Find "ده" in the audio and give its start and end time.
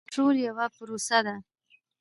1.25-1.35